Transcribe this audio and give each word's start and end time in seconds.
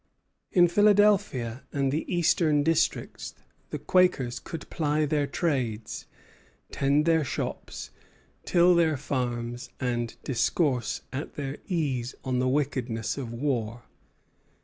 In 0.51 0.67
Philadelphia 0.67 1.61
and 1.71 1.91
the 1.91 2.11
eastern 2.11 2.63
districts 2.63 3.35
the 3.69 3.77
Quakers 3.77 4.39
could 4.39 4.67
ply 4.71 5.05
their 5.05 5.27
trades, 5.27 6.07
tend 6.71 7.05
their 7.05 7.23
shops, 7.23 7.91
till 8.43 8.73
their 8.73 8.97
farms, 8.97 9.69
and 9.79 10.15
discourse 10.23 11.03
at 11.13 11.35
their 11.35 11.57
ease 11.67 12.15
on 12.23 12.39
the 12.39 12.47
wickedness 12.49 13.15
of 13.15 13.31
war. 13.31 13.83